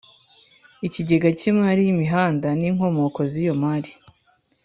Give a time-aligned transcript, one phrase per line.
[0.87, 3.91] Ikigega cy imari y imihanda n inkomoko z iyo mari